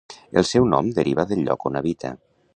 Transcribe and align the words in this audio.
El 0.41 0.47
seu 0.51 0.65
nom 0.71 0.89
deriva 1.01 1.27
del 1.33 1.45
lloc 1.51 1.69
on 1.73 1.79
habita. 1.83 2.15